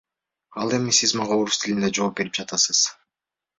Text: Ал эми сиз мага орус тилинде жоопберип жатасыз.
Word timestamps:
Ал 0.63 0.73
эми 0.77 0.91
сиз 0.99 1.11
мага 1.19 1.35
орус 1.43 1.61
тилинде 1.61 1.93
жоопберип 1.99 2.41
жатасыз. 2.43 2.83